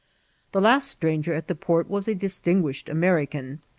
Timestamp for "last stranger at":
0.61-1.47